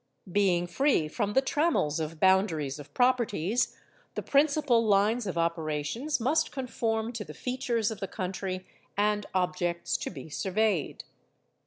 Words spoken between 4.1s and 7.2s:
the principal lines of operations must conform